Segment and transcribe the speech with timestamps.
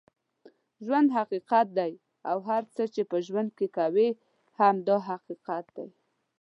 [0.85, 1.93] ژوند حقیقت دی
[2.33, 4.09] اوهر څه چې په ژوند کې کوې
[4.59, 5.89] هم دا حقیقت دی